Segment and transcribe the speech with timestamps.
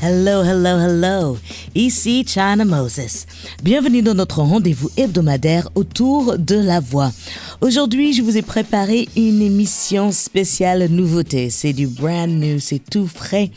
[0.00, 1.38] Hello, hello, hello.
[1.74, 3.26] Ici China Moses.
[3.64, 7.10] Bienvenue dans notre rendez-vous hebdomadaire autour de la voix.
[7.60, 11.50] Aujourd'hui, je vous ai préparé une émission spéciale nouveauté.
[11.50, 13.50] C'est du brand new, c'est tout frais.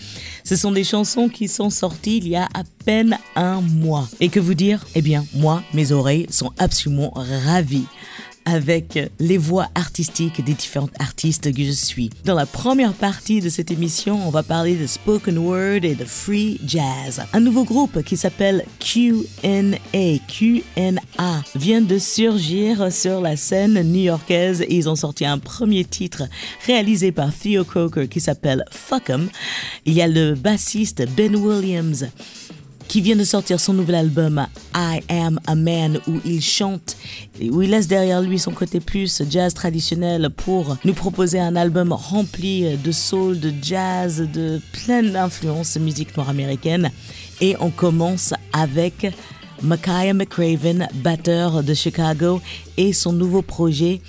[0.43, 4.09] Ce sont des chansons qui sont sorties il y a à peine un mois.
[4.19, 4.87] Et que vous dire?
[4.95, 7.13] Eh bien, moi, mes oreilles sont absolument
[7.45, 7.85] ravies
[8.45, 12.09] avec les voix artistiques des différents artistes que je suis.
[12.25, 16.05] Dans la première partie de cette émission, on va parler de spoken word et de
[16.05, 17.21] free jazz.
[17.33, 19.31] Un nouveau groupe qui s'appelle QNA,
[21.55, 26.23] vient de surgir sur la scène new-yorkaise et ils ont sorti un premier titre
[26.65, 29.29] réalisé par Theo Croker qui s'appelle Fuck 'em.
[29.85, 32.07] Il y a le bassiste Ben Williams
[32.91, 36.97] qui vient de sortir son nouvel album I Am a Man où il chante,
[37.41, 41.93] où il laisse derrière lui son côté plus jazz traditionnel pour nous proposer un album
[41.93, 46.91] rempli de soul, de jazz, de plein d'influences musique noire américaine.
[47.39, 49.07] Et on commence avec
[49.63, 52.41] Micaiah McCraven, batteur de Chicago,
[52.75, 54.01] et son nouveau projet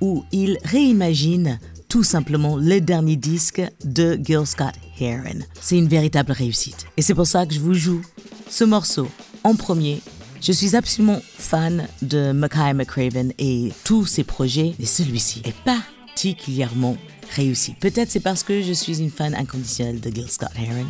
[0.00, 1.58] où il réimagine
[1.94, 5.38] tout simplement le dernier disque de Gil Scott Heron.
[5.60, 6.86] C'est une véritable réussite.
[6.96, 8.02] Et c'est pour ça que je vous joue
[8.50, 9.08] ce morceau
[9.44, 10.00] en premier.
[10.42, 16.96] Je suis absolument fan de Mackay McCraven et tous ses projets, mais celui-ci est particulièrement
[17.36, 17.76] réussi.
[17.78, 20.88] Peut-être c'est parce que je suis une fan inconditionnelle de Gil Scott Heron,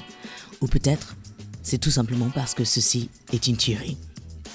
[0.63, 1.17] ou peut-être
[1.63, 3.99] c'est tout simplement parce que ceci est une tuerie.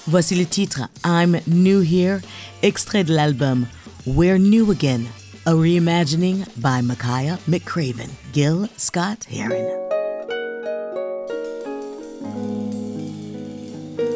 [0.08, 2.18] Voici le titre I'm New Here,
[2.62, 3.66] extrait de l'album
[4.04, 5.02] We're New Again
[5.46, 9.64] a reimagining by Makaya McCraven, Gil Scott Heron.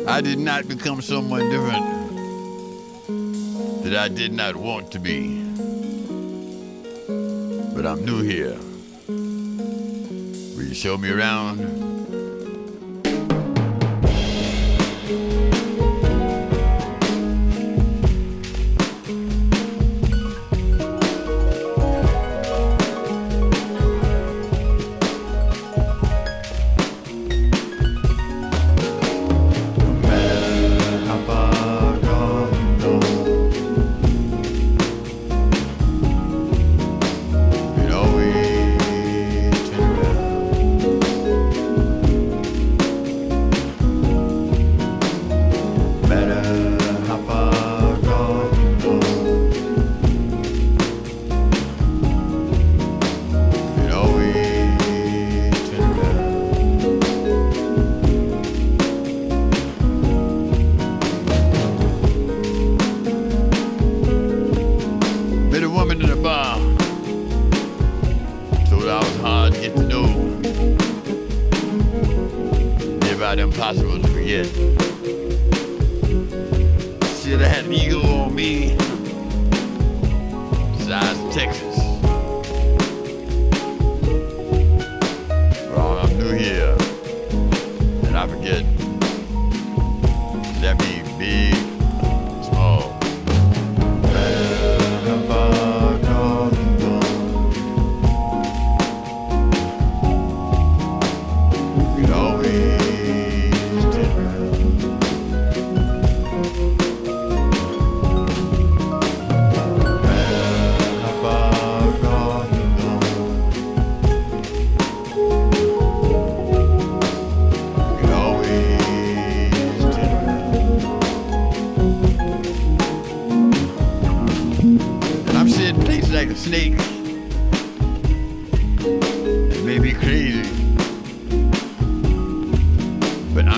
[0.07, 1.87] I did not become someone different
[3.85, 5.43] that I did not want to be.
[7.75, 8.59] But I'm new here.
[9.09, 11.85] Will you show me around?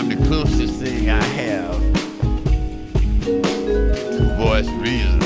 [0.08, 1.80] The closest thing I have
[3.24, 5.25] to voice reason.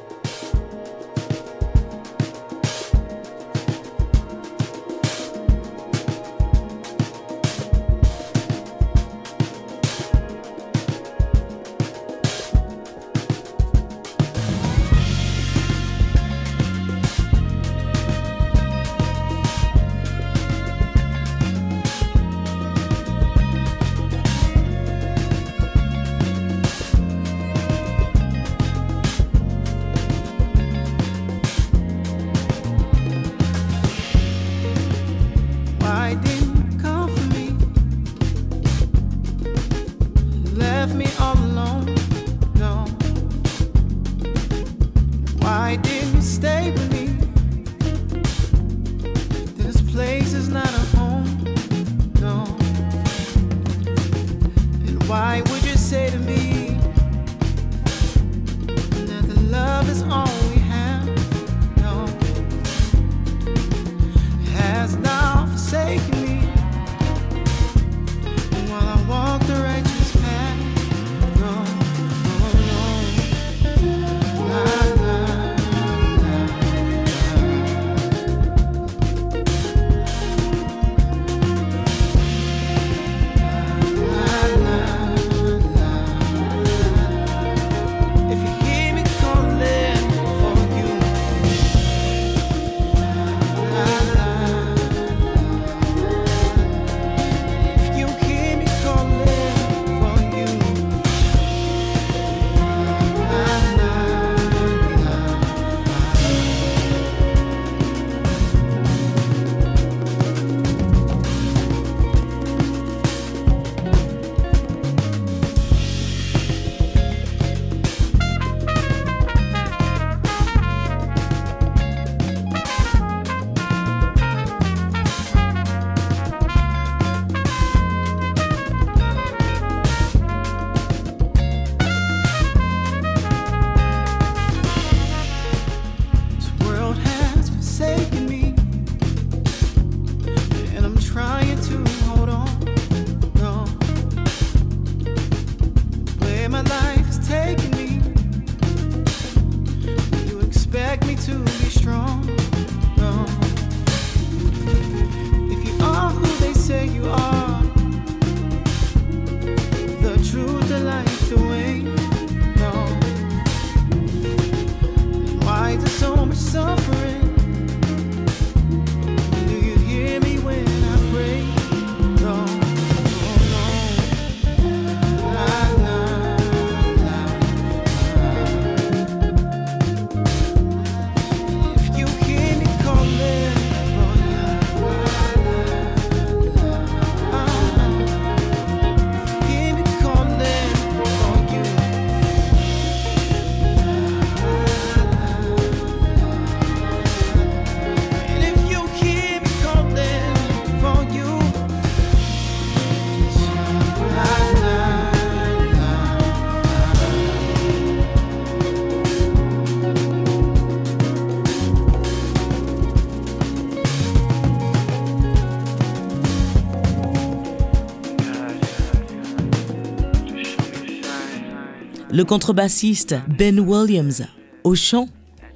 [222.21, 224.27] Le contrebassiste Ben Williams
[224.63, 225.09] au chant.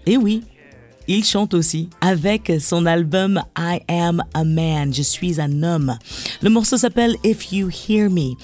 [0.07, 0.41] Eh oui,
[1.07, 5.97] il chante aussi avec son album I Am a Man, Je suis un homme.
[6.41, 8.35] Le morceau s'appelle If You Hear Me.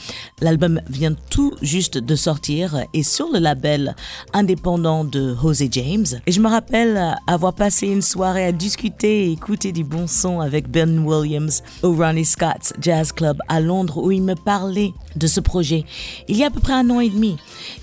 [0.41, 3.95] L'album vient tout juste de sortir et sur le label
[4.33, 6.05] indépendant de Jose James.
[6.27, 10.39] Et je me rappelle avoir passé une soirée à discuter et écouter du bon son
[10.39, 15.27] avec Ben Williams au Ronnie Scott's Jazz Club à Londres où il me parlait de
[15.27, 15.83] ce projet
[16.27, 17.37] il y a à peu près un an et demi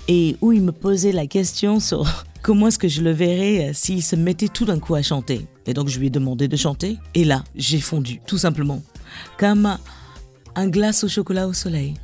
[0.07, 3.73] et où il me posait la question sur Comment est-ce que je le verrais euh,
[3.73, 5.47] s'il se mettait tout d'un coup à chanter?
[5.65, 6.97] Et donc je lui ai demandé de chanter.
[7.13, 8.81] Et là, j'ai fondu, tout simplement.
[9.37, 9.77] Comme
[10.55, 11.95] un glace au chocolat au soleil.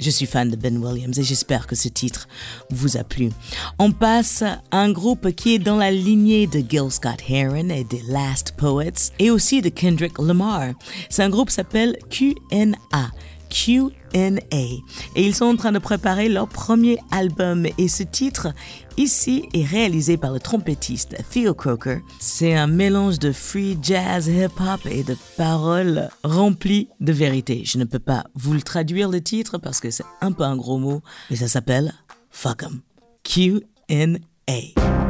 [0.00, 2.28] Je suis fan de Ben Williams et j'espère que ce titre
[2.70, 3.30] vous a plu.
[3.78, 7.84] On passe à un groupe qui est dans la lignée de Gil Scott Heron et
[7.84, 10.72] des Last Poets et aussi de Kendrick Lamar.
[11.08, 13.10] C'est un groupe qui s'appelle QNA.
[13.54, 14.26] Q&A.
[14.52, 14.82] Et
[15.16, 17.66] ils sont en train de préparer leur premier album.
[17.78, 18.48] Et ce titre,
[18.96, 22.00] ici, est réalisé par le trompettiste Theo Croker.
[22.18, 27.62] C'est un mélange de free jazz, hip-hop et de paroles remplies de vérité.
[27.64, 30.56] Je ne peux pas vous le traduire le titre parce que c'est un peu un
[30.56, 31.94] gros mot, mais ça s'appelle
[32.30, 32.80] Fuck 'em.
[33.22, 35.03] Q&A.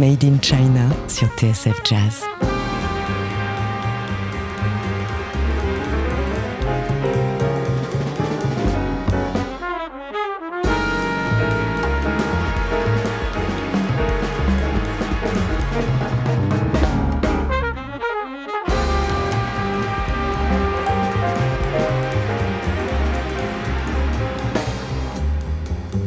[0.00, 2.24] Made in China sur TSF Jazz.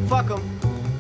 [0.10, 0.42] Fuck 'em.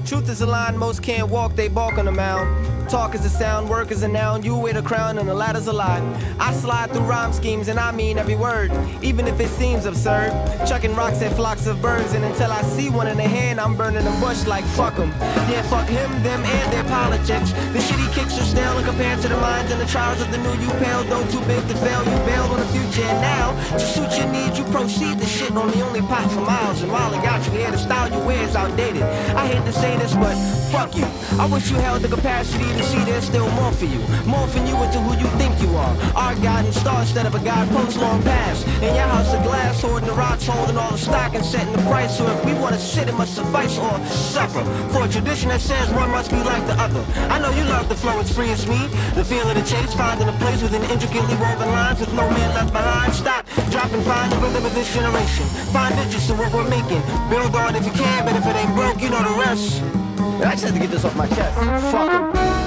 [0.05, 2.76] Truth is a line most can't walk, they balk on the mound.
[2.89, 5.67] Talk is a sound, work is a noun, you wear the crown and the ladder's
[5.67, 6.01] a lie.
[6.39, 8.71] I slide through rhyme schemes and I mean every word,
[9.03, 10.31] even if it seems absurd.
[10.67, 13.75] Chucking rocks at flocks of birds, and until I see one in the hand, I'm
[13.75, 15.11] burning the bush like fuck fuck 'em.
[15.51, 17.51] Yeah, fuck him, them, and their politics.
[17.73, 20.37] The shitty kicks are stale and compared to the minds and the trials of the
[20.37, 22.01] new you pale, though too big to fail.
[22.03, 25.51] You bailed on the future, and now, to suit your needs, you proceed to shit
[25.51, 26.81] on the only pot for miles.
[26.81, 29.03] And while I got you here, the style you wear is outdated.
[29.03, 30.35] I hate to say this, but
[30.71, 31.05] fuck you.
[31.39, 33.99] I wish you held the capacity to see there's still more for you.
[34.25, 35.93] Morphing you into who you think you are.
[36.15, 38.65] Our guiding star instead of a guide post long past.
[38.83, 41.83] In your house of glass, holding the rocks, holding all the stock and setting the
[41.83, 42.17] price.
[42.17, 44.63] So if we want to sit, it must suffice or suffer.
[44.91, 47.03] For a tradition that says one must be like the other.
[47.29, 48.79] I know you love the flow, it's free as me.
[49.15, 52.49] The feel of the chase, finding a place within intricately woven lines with no man
[52.55, 53.13] left behind.
[53.13, 55.45] Stop, drop and find the rhythm of this generation.
[55.71, 57.01] Find interest in what we're making.
[57.29, 60.06] Build on if you can, but if it ain't broke, you know the rest.
[60.19, 61.55] I just had to get this off my chest.
[61.91, 62.66] Fuck 'em.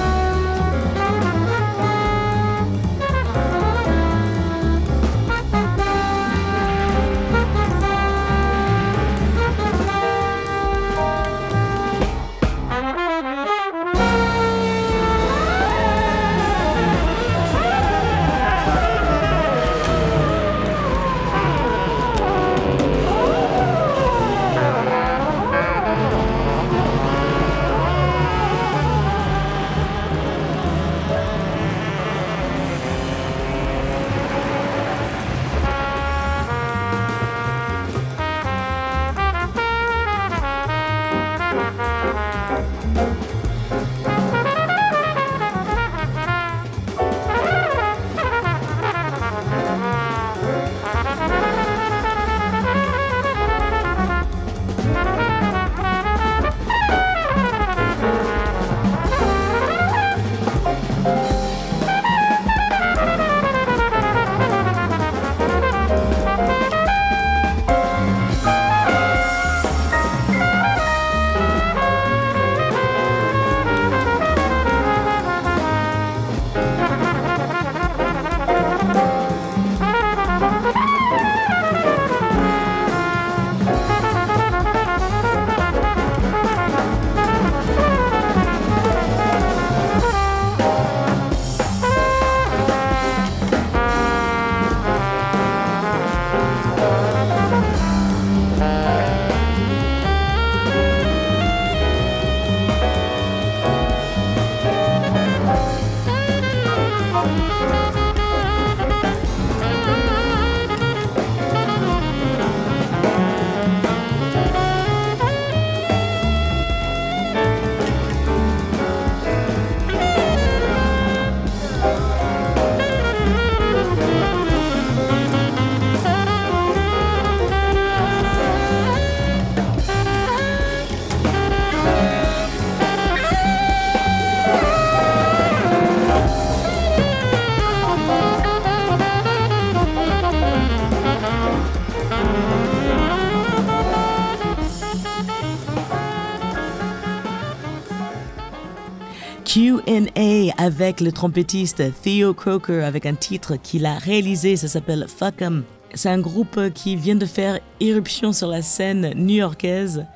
[150.70, 155.64] Avec le trompettiste Theo Croker avec un titre qu'il a réalisé, ça s'appelle Fuck 'em.
[155.94, 160.06] C'est un groupe qui vient de faire irruption sur la scène new-yorkaise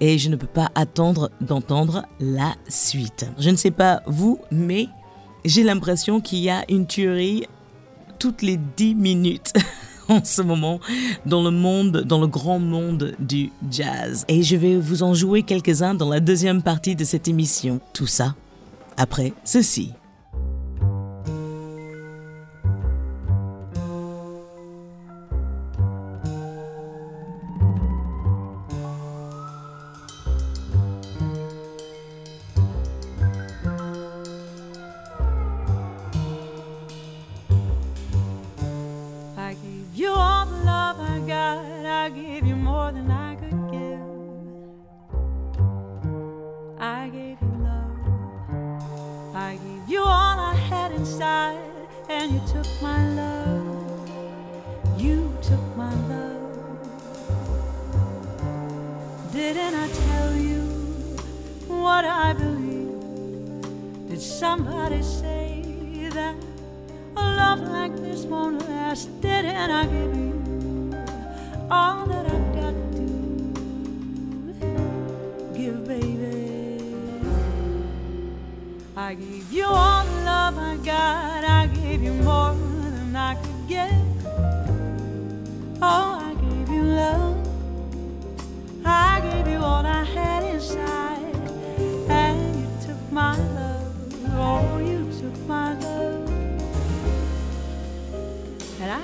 [0.00, 3.26] et je ne peux pas attendre d'entendre la suite.
[3.38, 4.88] Je ne sais pas vous, mais
[5.44, 7.46] j'ai l'impression qu'il y a une tuerie
[8.18, 9.52] toutes les 10 minutes.
[10.08, 10.80] en ce moment
[11.26, 14.24] dans le monde, dans le grand monde du jazz.
[14.28, 17.78] Et je vais vous en jouer quelques-uns dans la deuxième partie de cette émission.
[17.92, 18.34] Tout ça
[18.96, 19.94] après ceci.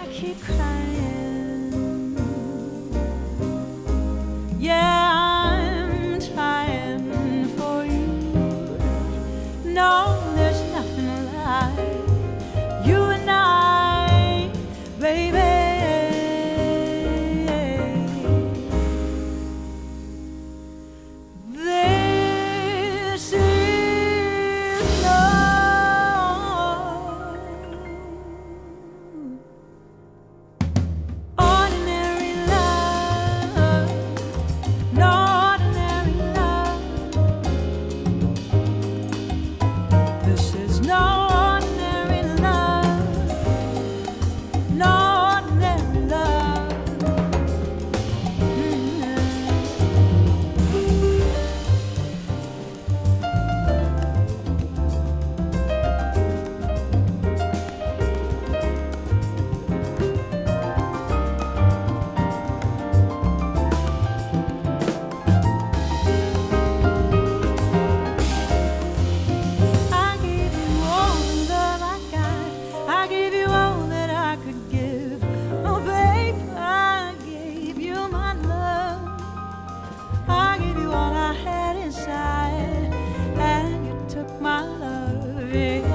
[0.01, 1.18] I keep crying.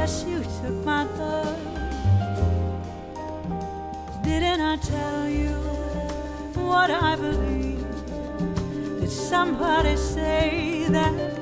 [0.03, 1.57] Yes, you took my love.
[4.21, 5.55] Didn't I tell you
[6.59, 7.87] what I believe?
[8.99, 11.32] Did somebody say that?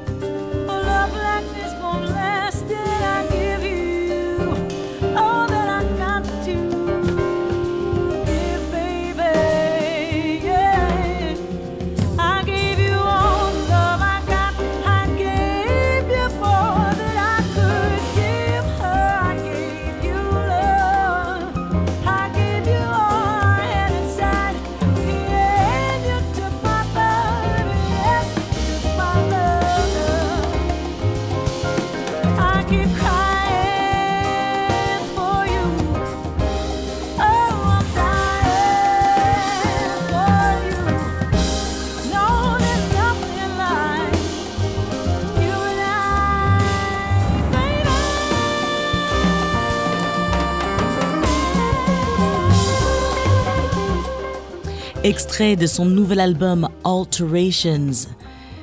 [55.12, 58.08] Extrait de son nouvel album Alterations.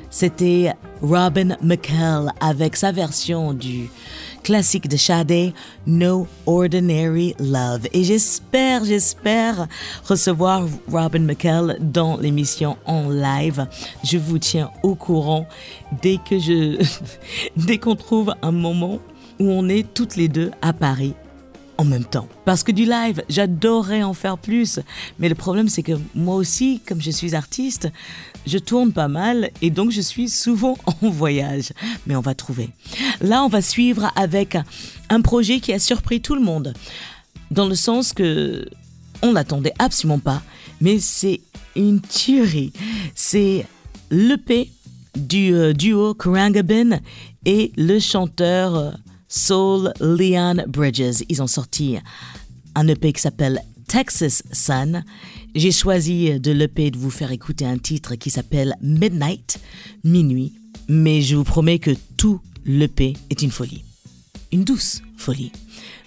[0.09, 3.91] C'était Robin McKell avec sa version du
[4.43, 5.53] classique de Sade,
[5.87, 7.87] No Ordinary Love.
[7.93, 9.69] Et j'espère, j'espère
[10.09, 13.67] recevoir Robin McKell dans l'émission en live.
[14.03, 15.47] Je vous tiens au courant
[16.01, 16.83] dès que je,
[17.59, 19.01] dès qu'on trouve un moment
[19.39, 21.13] où on est toutes les deux à Paris
[21.79, 22.29] en même temps.
[22.45, 24.81] Parce que du live, j'adorerais en faire plus.
[25.19, 27.89] Mais le problème, c'est que moi aussi, comme je suis artiste,
[28.47, 31.73] je tourne pas mal et donc je suis souvent en voyage.
[32.07, 32.71] Mais on va trouver.
[33.21, 34.59] Là, on va suivre avec
[35.09, 36.75] un projet qui a surpris tout le monde.
[37.51, 38.69] Dans le sens que
[39.23, 40.43] on l'attendait absolument pas.
[40.81, 41.41] Mais c'est
[41.77, 42.73] une tuerie.
[43.15, 43.67] C'est
[44.11, 44.71] l'EP
[45.17, 47.01] du euh, duo Karangabin
[47.45, 48.91] et le chanteur euh,
[49.29, 51.23] Soul Leon Bridges.
[51.29, 51.97] Ils ont sorti
[52.75, 55.05] un EP qui s'appelle Texas Sun.
[55.55, 59.61] J'ai choisi de l'EP de vous faire écouter un titre qui s'appelle Midnight,
[60.05, 60.55] minuit.
[60.89, 63.85] Mais je vous promets que tout l'EP est une folie.
[64.53, 65.53] Une douce folie.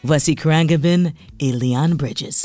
[0.03, 2.43] Voici Karangabin et Leon Bridges.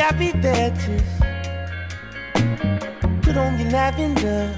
[0.00, 1.20] I'll be there just
[3.22, 4.54] put on your lavender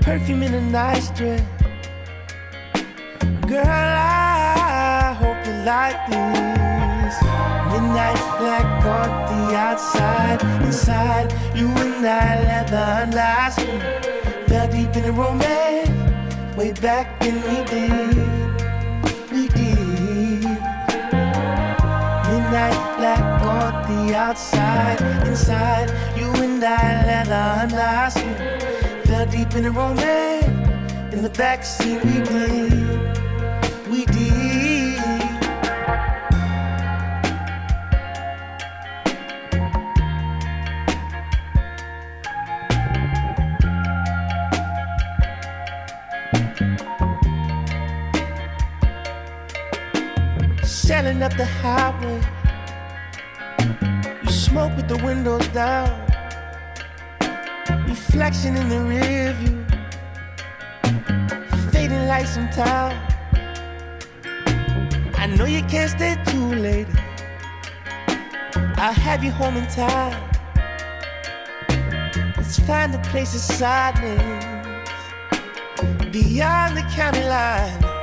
[0.00, 1.40] perfume in a nice dress.
[3.46, 7.14] Girl, I hope you like this.
[7.72, 13.80] Midnight black on the outside, inside you and I leather unlasting.
[14.48, 18.43] Fell deep in the romance, way back when we did,
[22.54, 28.32] Midnight black on the outside, inside you and I let leather unlasting.
[29.06, 30.44] Fell deep in the romance,
[31.12, 35.02] in the backseat we did, we did.
[50.64, 52.20] Sailing up the highway,
[54.76, 55.88] with the windows down,
[57.88, 59.64] reflection in the rear view,
[61.70, 62.92] fading lights in town.
[65.16, 66.88] I know you can't stay too late.
[68.76, 70.30] I'll have you home in time.
[72.36, 74.44] Let's find a place of silence
[76.12, 77.93] beyond the county line.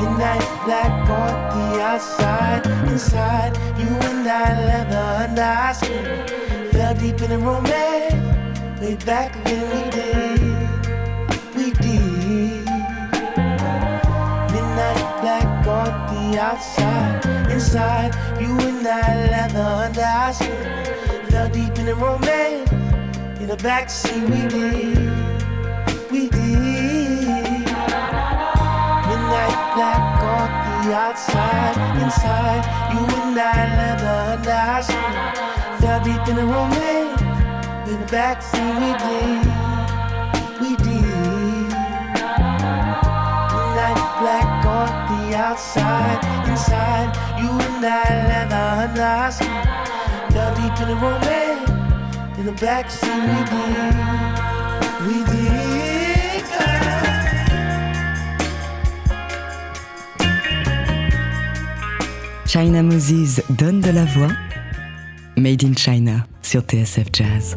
[0.00, 6.72] Midnight black on the outside, inside you and I leather and I skin.
[6.72, 10.40] Fell deep in the romance, way back when we did,
[11.54, 12.64] we did.
[14.54, 21.26] Midnight black on the outside, inside you and I leather and I skin.
[21.30, 22.70] Fell deep in the romance,
[23.38, 25.29] in the backseat we did,
[29.74, 30.48] black on
[30.86, 33.42] the outside, inside you and I
[34.32, 34.82] and I.
[35.80, 37.20] Fell deep in the romance,
[37.88, 39.46] in the backseat we did,
[40.60, 41.70] we did.
[43.54, 47.88] Midnight black on the outside, inside you and I
[48.42, 49.30] and I.
[50.32, 53.94] Fell deep in the romance, in the backseat we did,
[55.06, 55.59] we did.
[62.52, 64.32] China Moses donne de la voix.
[65.36, 67.56] Made in China sur TSF Jazz.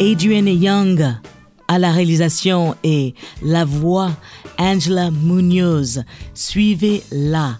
[0.00, 1.14] Adrian Young
[1.68, 4.10] à la réalisation et la voix
[4.58, 6.04] Angela Munoz.
[6.32, 7.58] Suivez-la.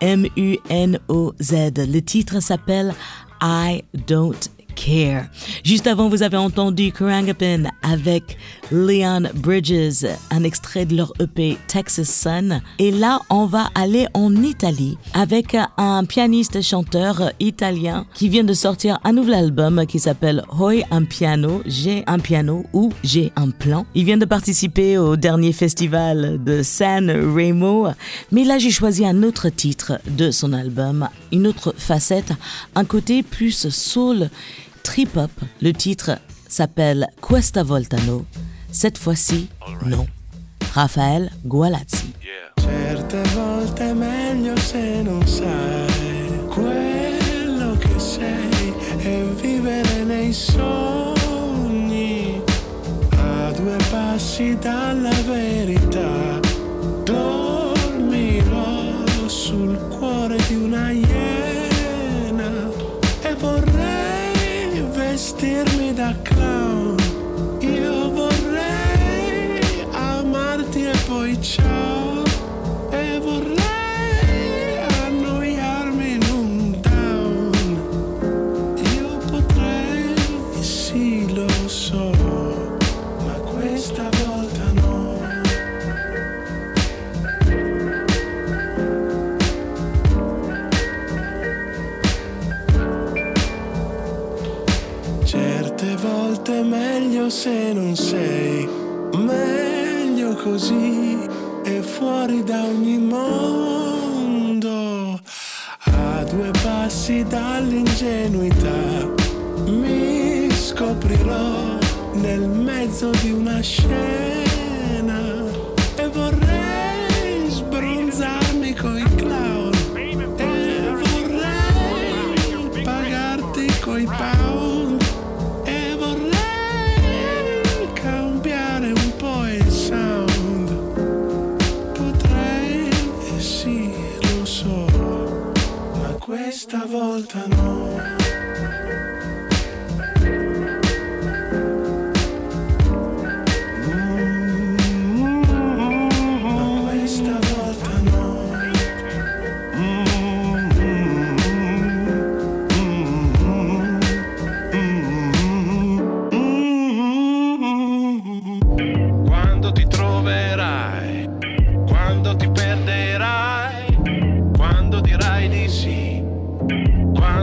[0.00, 1.52] M-U-N-O-Z.
[1.76, 2.94] Le titre s'appelle
[3.40, 5.26] I Don't Care.
[5.64, 8.38] Juste avant, vous avez entendu Kurangapin avec
[8.70, 12.60] Leon Bridges, un extrait de leur EP Texas Sun.
[12.78, 18.54] Et là, on va aller en Italie avec un pianiste chanteur italien qui vient de
[18.54, 23.50] sortir un nouvel album qui s'appelle Hoi un piano, j'ai un piano ou j'ai un
[23.50, 23.86] plan.
[23.94, 27.88] Il vient de participer au dernier festival de San Remo,
[28.32, 32.32] mais là j'ai choisi un autre titre de son album, une autre facette,
[32.74, 34.30] un côté plus soul
[34.82, 35.30] trip hop.
[35.58, 38.26] Le titre s'appelle Questa Voltano.
[38.70, 39.48] Cette fois-ci,
[39.82, 40.06] non.
[40.74, 42.14] Raphaël Gualazzi.
[42.56, 51.20] Certe volte è meglio se non sai quello che sei e vivere nei sogni
[53.16, 55.79] a due passi dalla verità.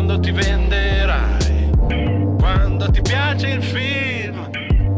[0.07, 1.69] Quando ti venderai,
[2.39, 4.49] quando ti piace il film,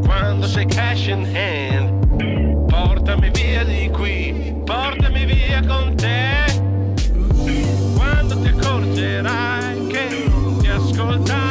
[0.05, 6.45] quando sei cash in hand, portami via di qui, portami via con te.
[7.95, 11.48] Quando ti accorgerai che ti ascoltano,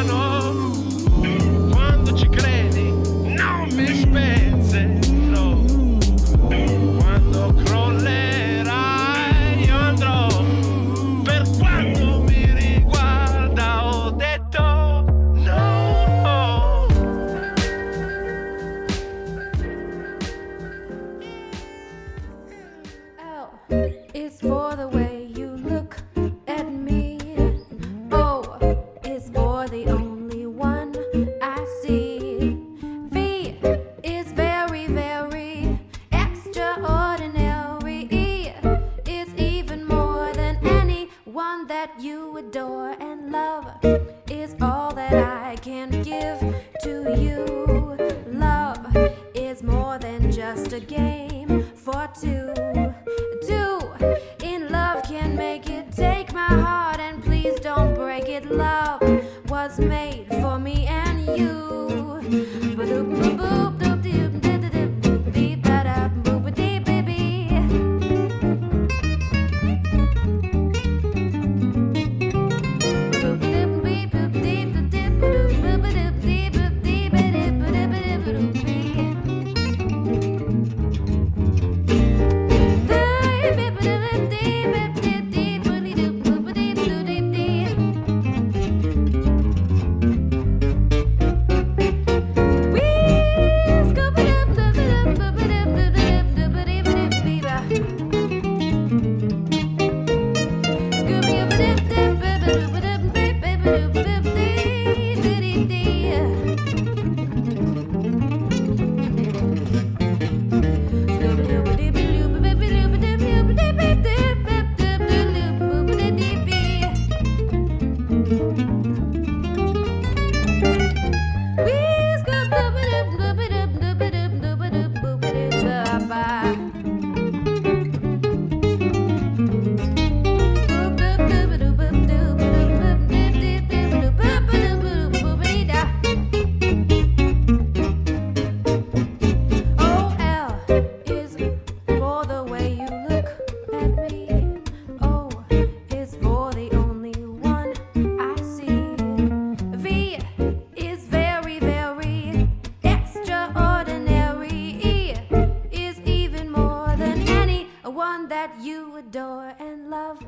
[159.39, 160.19] more, and love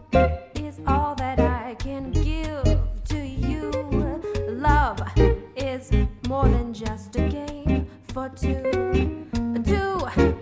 [0.55, 3.71] is all that I can give to you.
[4.49, 5.01] Love
[5.57, 5.91] is
[6.29, 9.27] more than just a game for two.
[9.65, 10.40] Two.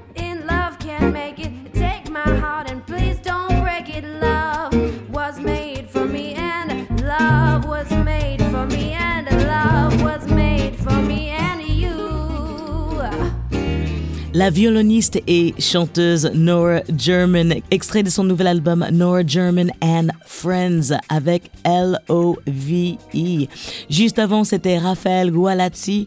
[14.38, 20.96] La violoniste et chanteuse Nora German, extrait de son nouvel album Nora German and Friends
[21.08, 23.48] avec L-O-V-E.
[23.90, 26.06] Juste avant, c'était Raphaël Gualazzi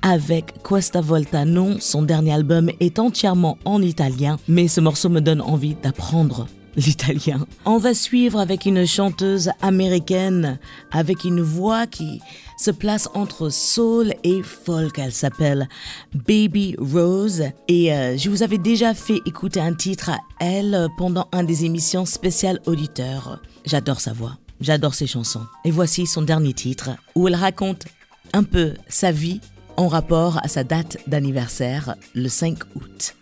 [0.00, 1.44] avec Questa Volta.
[1.44, 6.46] Non, son dernier album est entièrement en italien, mais ce morceau me donne envie d'apprendre
[6.76, 7.46] l'italien.
[7.64, 10.60] On va suivre avec une chanteuse américaine
[10.92, 12.20] avec une voix qui
[12.62, 14.98] se place entre soul et folk.
[14.98, 15.68] Elle s'appelle
[16.14, 21.28] Baby Rose et euh, je vous avais déjà fait écouter un titre à elle pendant
[21.32, 23.42] un des émissions spéciales auditeurs.
[23.64, 25.44] J'adore sa voix, j'adore ses chansons.
[25.64, 27.86] Et voici son dernier titre où elle raconte
[28.32, 29.40] un peu sa vie
[29.76, 33.16] en rapport à sa date d'anniversaire, le 5 août.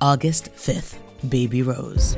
[0.00, 2.16] August 5th, Baby Rose.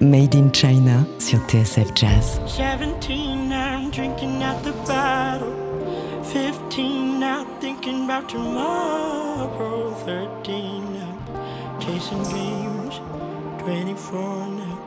[0.00, 2.38] Made in China sur TSF Jazz.
[2.46, 6.22] 17, I'm drinking out the bottle.
[6.22, 9.94] 15, now thinking about tomorrow.
[10.04, 13.00] 13, I'm chasing dreams.
[13.58, 14.78] 24, now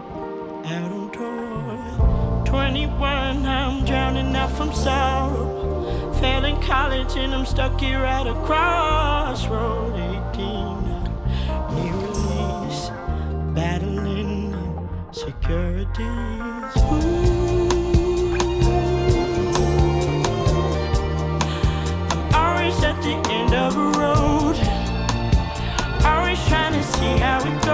[0.66, 2.46] out on tour.
[2.46, 6.14] 21, I'm drowning out from sorrow.
[6.22, 9.96] Failing college and I'm stuck here at a crossroad.
[10.34, 10.79] 18,
[15.50, 16.78] insecurities.
[22.12, 24.58] I'm always at the end of a road.
[26.06, 27.69] Always trying to see how it goes.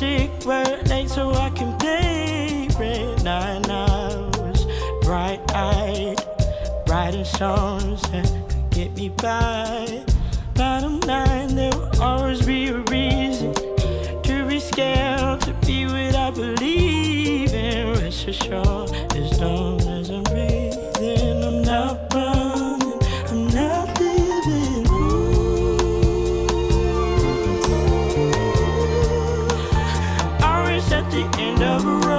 [0.00, 3.22] Work late so I can pay rent.
[3.22, 4.64] Nine hours,
[5.02, 6.16] bright eyed,
[6.88, 10.02] writing songs that could get me by.
[10.54, 13.52] Bottom line, there will always be a reason
[14.22, 17.92] to be scared to be what I believe in.
[17.98, 19.69] Rest assured, as long
[31.62, 32.09] at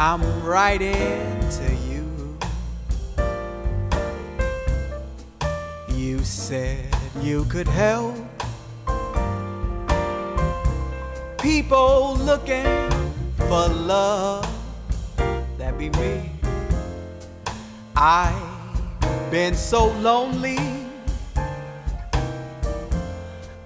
[0.00, 2.38] I'm writing to you.
[5.88, 6.86] You said
[7.20, 8.14] you could help
[11.40, 12.88] people looking
[13.48, 14.48] for love.
[15.58, 16.30] That be me.
[17.96, 20.58] I've been so lonely.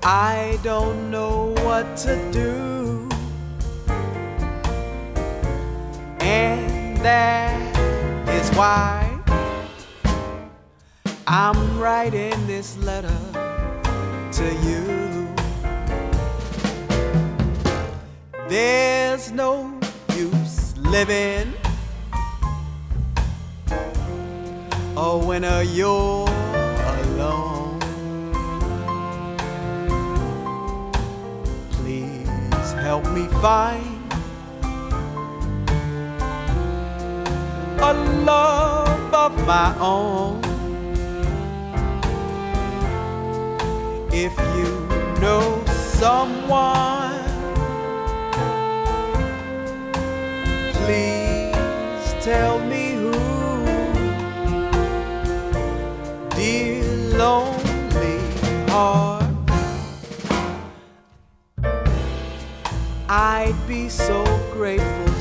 [0.03, 2.82] I don't know what to do.
[7.03, 9.09] That is why
[11.27, 13.19] I'm writing this letter
[14.33, 15.29] to you.
[18.49, 19.79] There's no
[20.15, 21.53] use living
[24.95, 25.43] Oh, when
[25.75, 26.29] you're
[27.03, 27.81] alone.
[31.71, 33.82] Please help me find
[38.25, 40.41] love of my own.
[44.13, 44.71] If you
[45.21, 47.19] know someone,
[50.75, 53.13] please tell me who.
[56.37, 56.85] Dear
[57.17, 58.19] lonely
[58.69, 59.25] heart,
[63.09, 65.12] I'd be so grateful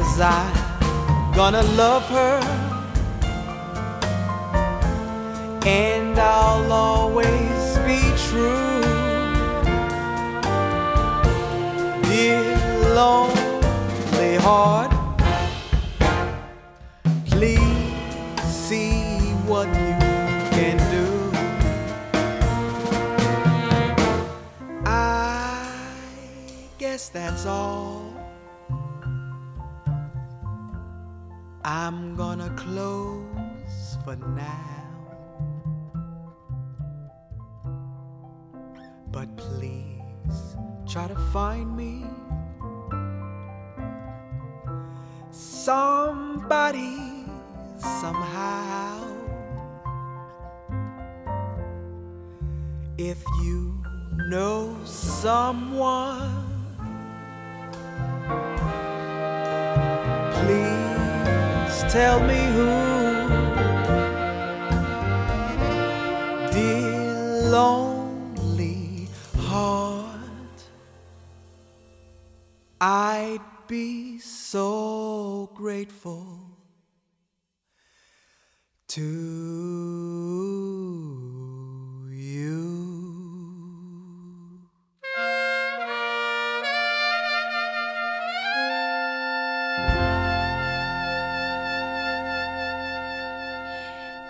[0.00, 2.40] Cause I'm gonna love her
[5.66, 8.80] and I'll always be true.
[12.04, 12.56] Dear
[12.94, 14.90] lonely heart,
[17.26, 19.94] please see what you
[20.50, 21.08] can do.
[24.86, 25.68] I
[26.78, 28.09] guess that's all.
[31.82, 34.84] I'm gonna close for now.
[39.10, 40.56] But please
[40.86, 42.04] try to find me
[45.30, 46.98] somebody
[47.78, 49.00] somehow.
[52.98, 53.82] If you
[54.28, 56.50] know someone,
[61.90, 62.70] tell me who.
[66.52, 70.58] Dear lonely heart,
[72.80, 76.26] I'd be so grateful
[78.88, 80.39] to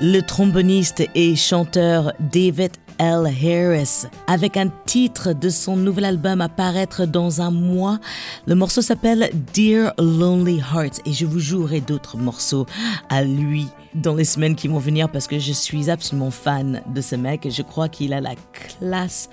[0.02, 3.26] Le tromboniste et chanteur David L.
[3.26, 7.98] Harris avec un titre de son nouvel album à paraître dans un mois.
[8.46, 12.64] Le morceau s'appelle Dear Lonely Heart et je vous jouerai d'autres morceaux
[13.10, 17.02] à lui dans les semaines qui vont venir parce que je suis absolument fan de
[17.02, 19.28] ce mec et je crois qu'il a la classe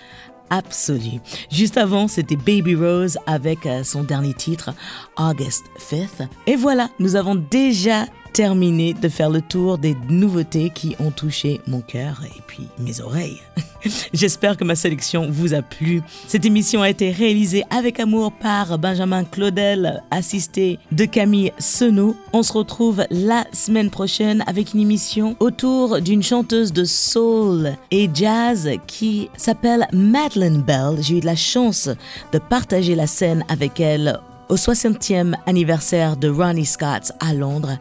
[0.49, 1.21] absolue.
[1.49, 4.73] Juste avant, c'était Baby Rose avec euh, son dernier titre,
[5.17, 6.27] August 5th.
[6.45, 8.05] Et voilà, nous avons déjà
[8.37, 13.01] terminé de faire le tour des nouveautés qui ont touché mon cœur et puis mes
[13.01, 13.41] oreilles.
[14.13, 16.03] J'espère que ma sélection vous a plu.
[16.27, 22.15] Cette émission a été réalisée avec amour par Benjamin Claudel, assisté de Camille Senot.
[22.31, 28.07] On se retrouve la semaine prochaine avec une émission autour d'une chanteuse de soul et
[28.13, 30.97] jazz qui s'appelle Madeleine Bell.
[31.01, 31.89] J'ai eu la chance
[32.31, 37.79] de partager la scène avec elle au 60e anniversaire de Ronnie Scott à Londres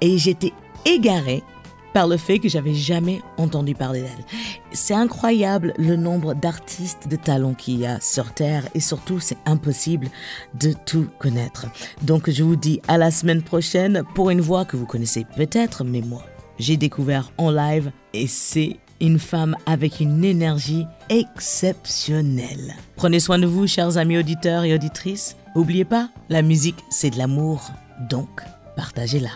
[0.00, 0.52] et j'étais
[0.84, 1.42] égarée
[1.92, 4.24] par le fait que j'avais jamais entendu parler d'elle.
[4.72, 9.38] C'est incroyable le nombre d'artistes de talent qu'il y a sur Terre et surtout c'est
[9.46, 10.08] impossible
[10.54, 11.66] de tout connaître.
[12.02, 15.84] Donc je vous dis à la semaine prochaine pour une voix que vous connaissez peut-être,
[15.84, 16.24] mais moi
[16.58, 22.74] j'ai découvert en live et c'est une femme avec une énergie exceptionnelle.
[22.96, 25.36] Prenez soin de vous, chers amis auditeurs et auditrices.
[25.54, 27.70] N'oubliez pas, la musique, c'est de l'amour,
[28.10, 28.42] donc
[28.76, 29.30] partagez-la.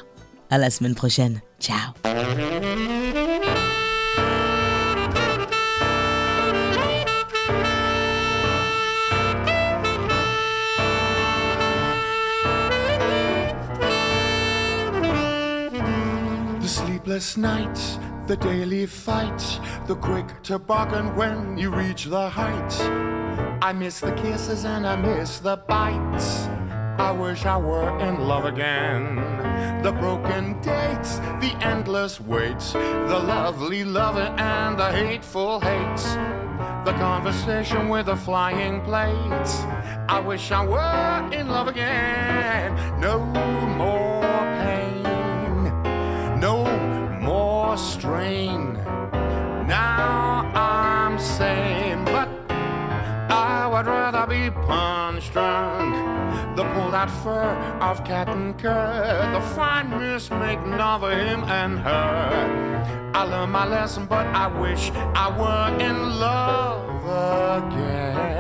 [0.53, 1.41] À la semaine prochaine.
[1.59, 1.95] Ciao.
[16.61, 22.79] The sleepless nights, the daily fights, the quick toboggan when you reach the heights.
[23.63, 26.47] I miss the kisses and I miss the bites.
[26.99, 29.32] I wish I were in love again.
[29.83, 36.05] The broken dates, the endless waits, the lovely lover and the hateful hates.
[36.85, 39.63] The conversation with the flying plates.
[40.09, 42.75] I wish I were in love again.
[43.01, 44.23] No more
[44.63, 45.65] pain,
[46.41, 46.65] no
[47.21, 48.75] more strain.
[49.67, 52.29] Now I'm sane, but
[53.31, 56.02] I would rather be punch drunk.
[56.57, 57.51] The pulled out fur
[57.81, 63.11] of cat and cur, the fine mist making of him and her.
[63.15, 68.32] I learned my lesson, but I wish I were in love again.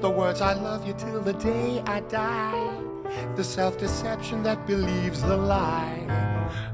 [0.00, 2.78] The words I love you till the day I die.
[3.36, 6.06] The self deception that believes the lie.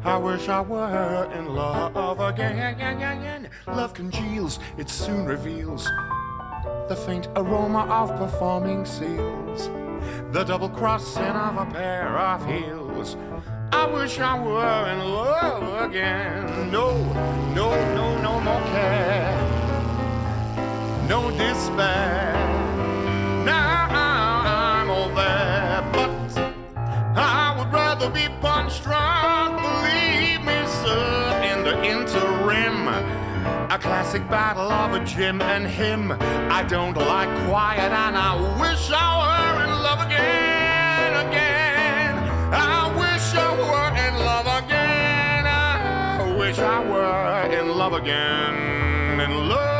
[0.04, 3.50] I wish I were in love again.
[3.66, 5.88] Love congeals, it soon reveals
[6.88, 9.68] the faint aroma of performing seals.
[10.32, 13.16] The double crossing of a pair of heels.
[13.72, 16.70] I wish I were in love again.
[16.70, 16.96] No,
[17.54, 19.47] no, no, no more care.
[21.08, 22.34] No despair.
[23.42, 26.10] Now I'm all there, but
[27.16, 29.56] I would rather be punch drunk.
[29.56, 32.88] Believe me, sir, in the interim.
[33.72, 36.12] A classic battle of a Jim and him.
[36.12, 42.16] I don't like quiet, and I wish I were in love again, again.
[42.52, 45.46] I wish I were in love again.
[45.46, 49.77] I wish I were in love again.